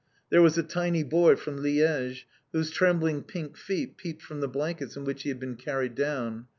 There 0.31 0.41
was 0.41 0.57
a 0.57 0.63
tiny 0.63 1.03
boy 1.03 1.35
from 1.35 1.59
Liège, 1.59 2.23
whose 2.53 2.71
trembling 2.71 3.21
pink 3.21 3.55
feet 3.55 3.97
peeped 3.97 4.23
from 4.23 4.39
the 4.41 4.47
blankets 4.47 4.97
in 4.97 5.03
which 5.03 5.21
he 5.21 5.29
had 5.29 5.39
been 5.39 5.55
carried 5.57 5.93
down. 5.93 6.47